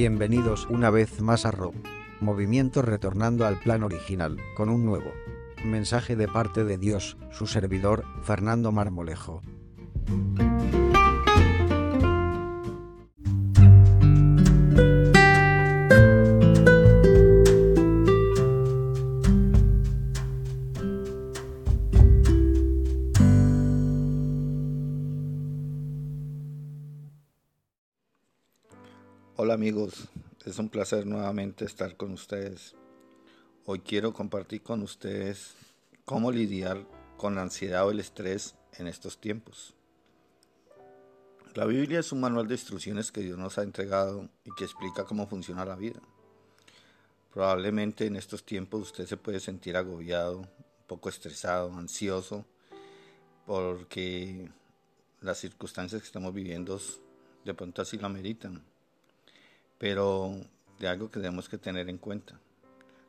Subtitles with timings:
[0.00, 1.74] Bienvenidos una vez más a Rob.
[2.22, 5.12] Movimiento retornando al plan original, con un nuevo
[5.62, 9.42] mensaje de parte de Dios, su servidor, Fernando Marmolejo.
[29.42, 30.10] Hola amigos,
[30.44, 32.74] es un placer nuevamente estar con ustedes.
[33.64, 35.54] Hoy quiero compartir con ustedes
[36.04, 36.86] cómo lidiar
[37.16, 39.72] con la ansiedad o el estrés en estos tiempos.
[41.54, 45.06] La Biblia es un manual de instrucciones que Dios nos ha entregado y que explica
[45.06, 46.02] cómo funciona la vida.
[47.32, 50.48] Probablemente en estos tiempos usted se puede sentir agobiado, un
[50.86, 52.44] poco estresado, ansioso,
[53.46, 54.50] porque
[55.22, 56.78] las circunstancias que estamos viviendo
[57.46, 58.69] de pronto así lo ameritan
[59.80, 60.36] pero
[60.78, 62.38] de algo que tenemos que tener en cuenta.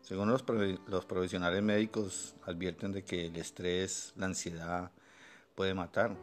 [0.01, 0.45] Según los,
[0.87, 4.89] los profesionales médicos advierten de que el estrés, la ansiedad
[5.53, 6.15] puede matar.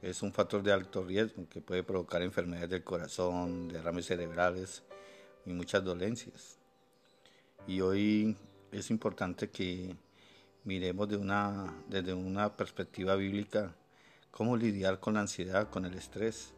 [0.00, 4.84] Es un factor de alto riesgo que puede provocar enfermedades del corazón, derrames cerebrales
[5.44, 6.58] y muchas dolencias.
[7.66, 8.36] Y hoy
[8.70, 9.96] es importante que
[10.62, 13.74] miremos de una, desde una perspectiva bíblica
[14.30, 16.54] cómo lidiar con la ansiedad, con el estrés.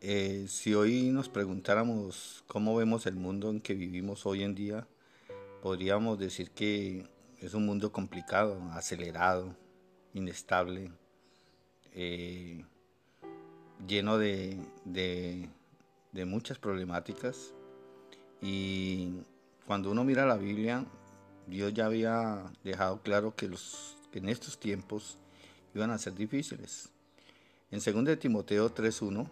[0.00, 4.86] Eh, si hoy nos preguntáramos cómo vemos el mundo en que vivimos hoy en día,
[5.60, 7.04] podríamos decir que
[7.40, 9.56] es un mundo complicado, acelerado,
[10.14, 10.92] inestable,
[11.94, 12.64] eh,
[13.88, 14.56] lleno de,
[16.26, 17.52] muchas problemáticas.
[18.40, 19.14] Y
[19.66, 20.86] cuando uno mira la Biblia,
[21.48, 23.50] Dios ya había dejado claro que,
[24.12, 25.18] en estos tiempos
[25.74, 26.90] iban a ser difíciles.
[27.72, 29.28] En 2 Timoteo 3.1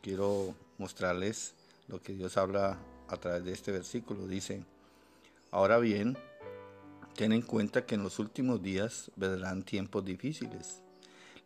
[0.00, 1.54] quiero mostrarles
[1.88, 4.26] lo que Dios habla a través de este versículo.
[4.26, 4.64] Dice,
[5.50, 6.16] ahora bien,
[7.16, 10.82] ten en cuenta que en los últimos días vendrán tiempos difíciles.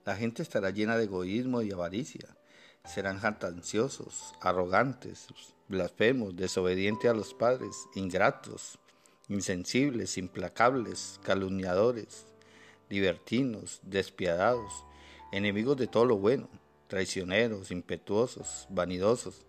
[0.04, 2.36] La gente estará llena de egoísmo y avaricia.
[2.84, 5.28] Serán jactanciosos, arrogantes,
[5.68, 8.78] blasfemos, desobedientes a los padres, ingratos,
[9.28, 12.26] insensibles, implacables, calumniadores,
[12.90, 14.84] libertinos, despiadados,
[15.32, 16.48] enemigos de todo lo bueno
[16.86, 19.46] traicioneros, impetuosos, vanidosos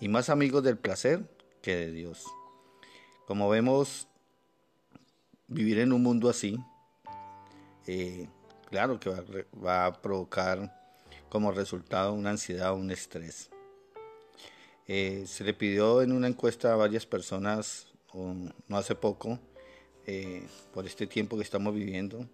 [0.00, 1.22] y más amigos del placer
[1.60, 2.24] que de Dios.
[3.26, 4.08] Como vemos,
[5.46, 6.58] vivir en un mundo así,
[7.86, 8.28] eh,
[8.68, 9.10] claro que
[9.64, 10.76] va, a provocar
[11.28, 13.50] como resultado una ansiedad, un estrés.
[14.88, 19.38] Eh, se le pidió en una encuesta a varias personas, no hace poco,
[20.06, 22.28] eh, por este tiempo que estamos viviendo,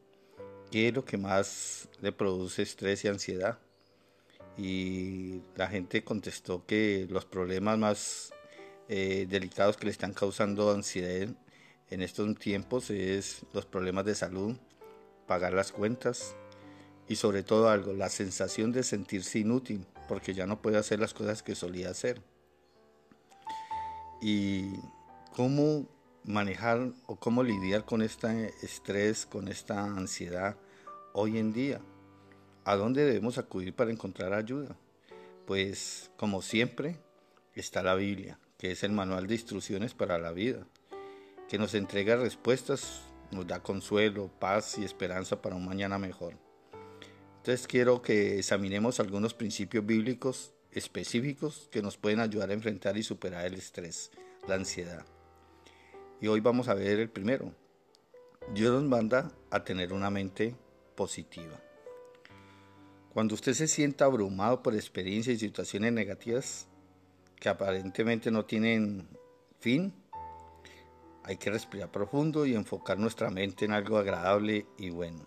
[0.70, 3.58] qué es lo que más le produce estrés y ansiedad
[4.58, 8.32] y la gente contestó que los problemas más
[8.88, 11.28] eh, delicados que le están causando ansiedad
[11.90, 14.56] en estos tiempos es los problemas de salud,
[15.26, 16.34] pagar las cuentas
[17.08, 21.14] y sobre todo algo, la sensación de sentirse inútil porque ya no puede hacer las
[21.14, 22.20] cosas que solía hacer.
[24.20, 24.72] Y
[25.36, 25.86] cómo
[26.24, 30.56] manejar o cómo lidiar con este estrés, con esta ansiedad
[31.12, 31.80] hoy en día.
[32.68, 34.76] ¿A dónde debemos acudir para encontrar ayuda?
[35.46, 36.98] Pues como siempre
[37.54, 40.66] está la Biblia, que es el manual de instrucciones para la vida,
[41.48, 46.34] que nos entrega respuestas, nos da consuelo, paz y esperanza para un mañana mejor.
[47.38, 53.02] Entonces quiero que examinemos algunos principios bíblicos específicos que nos pueden ayudar a enfrentar y
[53.02, 54.10] superar el estrés,
[54.46, 55.06] la ansiedad.
[56.20, 57.50] Y hoy vamos a ver el primero.
[58.52, 60.54] Dios nos manda a tener una mente
[60.94, 61.62] positiva.
[63.18, 66.68] Cuando usted se sienta abrumado por experiencias y situaciones negativas
[67.34, 69.08] que aparentemente no tienen
[69.58, 69.92] fin,
[71.24, 75.26] hay que respirar profundo y enfocar nuestra mente en algo agradable y bueno.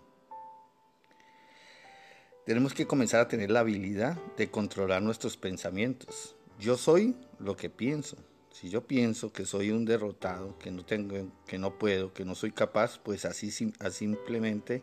[2.46, 6.34] Tenemos que comenzar a tener la habilidad de controlar nuestros pensamientos.
[6.58, 8.16] Yo soy lo que pienso.
[8.52, 12.34] Si yo pienso que soy un derrotado, que no tengo, que no puedo, que no
[12.34, 14.82] soy capaz, pues así simplemente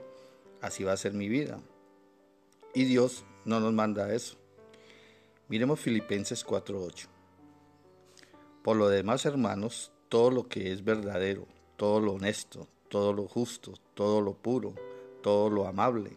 [0.62, 1.60] así va a ser mi vida.
[2.74, 4.38] Y Dios no nos manda eso.
[5.48, 7.08] Miremos Filipenses 4:8.
[8.64, 13.74] Por lo demás, hermanos, todo lo que es verdadero, todo lo honesto, todo lo justo,
[13.96, 14.76] todo lo puro,
[15.24, 16.12] todo lo amable,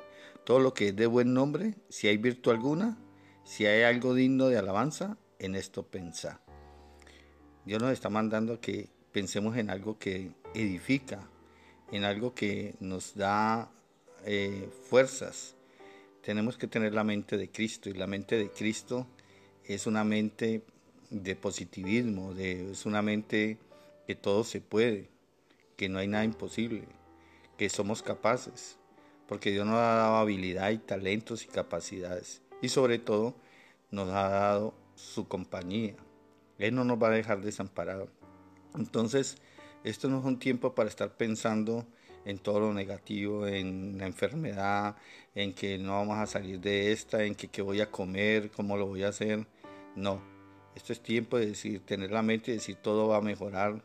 [0.45, 2.99] todo lo que es de buen nombre, si hay virtud alguna,
[3.45, 6.41] si hay algo digno de alabanza, en esto pensá.
[7.65, 11.29] Dios nos está mandando que pensemos en algo que edifica,
[11.91, 13.71] en algo que nos da
[14.25, 15.57] eh, fuerzas,
[16.23, 19.07] tenemos que tener la mente de Cristo y la mente de Cristo
[19.65, 20.63] es una mente
[21.11, 23.59] de positivismo, es una mente
[24.07, 25.11] que todo se puede,
[25.77, 26.85] que no hay nada imposible,
[27.59, 28.79] que somos capaces,
[29.29, 33.35] porque Dios nos ha dado habilidad y talentos y capacidades, y sobre todo
[33.91, 35.97] nos ha dado su compañía.
[36.59, 38.09] Él no nos va a dejar desamparados.
[38.77, 39.39] Entonces,
[39.85, 41.85] esto no es un tiempo para estar pensando
[42.25, 44.97] en todo lo negativo, en la enfermedad,
[45.35, 48.77] en que no vamos a salir de esta, en que qué voy a comer, cómo
[48.77, 49.47] lo voy a hacer.
[49.97, 50.23] No,
[50.75, 53.83] esto es tiempo de decir, tener la mente y decir todo va a mejorar.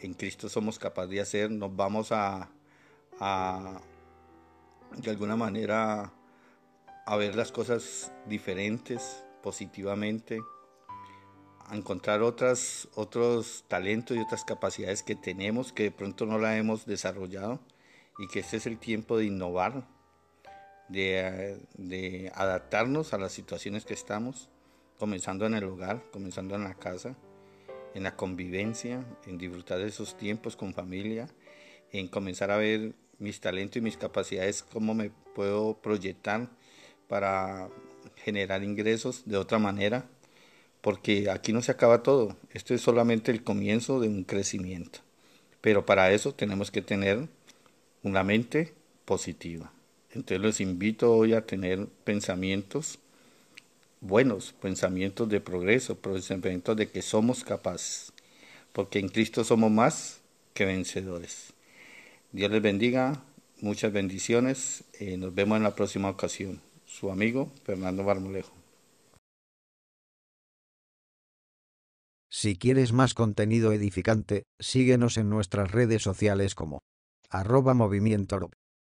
[0.00, 2.50] En Cristo somos capaces de hacer, nos vamos a,
[3.20, 3.80] a
[4.96, 6.12] de alguna manera
[7.06, 10.40] a ver las cosas diferentes, positivamente,
[11.72, 16.86] encontrar otras, otros talentos y otras capacidades que tenemos que de pronto no la hemos
[16.86, 17.60] desarrollado
[18.18, 19.88] y que este es el tiempo de innovar,
[20.88, 24.50] de, de adaptarnos a las situaciones que estamos,
[24.98, 27.16] comenzando en el hogar, comenzando en la casa,
[27.94, 31.28] en la convivencia, en disfrutar de esos tiempos con familia,
[31.90, 36.50] en comenzar a ver mis talentos y mis capacidades, cómo me puedo proyectar
[37.08, 37.68] para
[38.16, 40.06] generar ingresos de otra manera,
[40.82, 44.98] porque aquí no se acaba todo, esto es solamente el comienzo de un crecimiento,
[45.62, 47.28] pero para eso tenemos que tener
[48.02, 48.74] una mente
[49.06, 49.72] positiva.
[50.10, 52.98] Entonces los invito hoy a tener pensamientos
[54.02, 58.12] buenos, pensamientos de progreso, pensamientos de que somos capaces,
[58.72, 60.20] porque en Cristo somos más
[60.52, 61.54] que vencedores.
[62.32, 63.22] Dios les bendiga,
[63.60, 68.61] muchas bendiciones, eh, nos vemos en la próxima ocasión su amigo Fernando Barmolejo.
[72.42, 76.80] Si quieres más contenido edificante, síguenos en nuestras redes sociales como
[77.30, 78.34] arroba movimiento